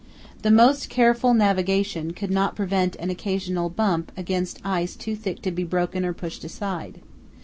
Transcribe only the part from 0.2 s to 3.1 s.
The most careful navigation could not prevent